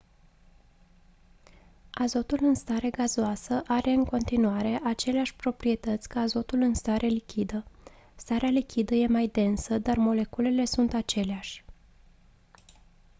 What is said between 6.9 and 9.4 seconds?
lichidă starea lichidă e mai